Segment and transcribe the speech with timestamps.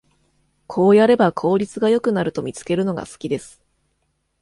[0.65, 3.61] こうやれば効率が良くなると見つけるのが好きです